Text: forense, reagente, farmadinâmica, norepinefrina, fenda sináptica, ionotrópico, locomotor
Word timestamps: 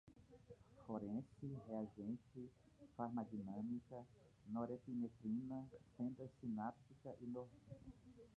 forense, 0.85 1.45
reagente, 1.67 2.49
farmadinâmica, 2.95 4.03
norepinefrina, 4.47 5.63
fenda 5.95 6.27
sináptica, 6.39 7.09
ionotrópico, 7.21 7.87
locomotor 8.17 8.29